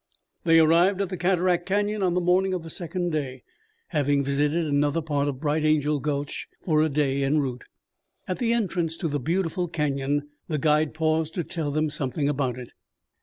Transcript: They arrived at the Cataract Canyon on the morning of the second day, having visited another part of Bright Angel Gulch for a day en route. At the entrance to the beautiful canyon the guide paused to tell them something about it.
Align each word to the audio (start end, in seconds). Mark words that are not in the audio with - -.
They 0.45 0.57
arrived 0.59 0.99
at 0.99 1.09
the 1.09 1.15
Cataract 1.15 1.67
Canyon 1.67 2.01
on 2.01 2.15
the 2.15 2.21
morning 2.21 2.55
of 2.55 2.63
the 2.63 2.71
second 2.71 3.11
day, 3.11 3.43
having 3.89 4.23
visited 4.23 4.65
another 4.65 4.99
part 4.99 5.27
of 5.27 5.39
Bright 5.39 5.63
Angel 5.63 5.99
Gulch 5.99 6.47
for 6.59 6.81
a 6.81 6.89
day 6.89 7.21
en 7.21 7.37
route. 7.37 7.65
At 8.27 8.39
the 8.39 8.51
entrance 8.51 8.97
to 8.97 9.07
the 9.07 9.19
beautiful 9.19 9.67
canyon 9.67 10.29
the 10.47 10.57
guide 10.57 10.95
paused 10.95 11.35
to 11.35 11.43
tell 11.43 11.69
them 11.69 11.91
something 11.91 12.27
about 12.27 12.57
it. 12.57 12.73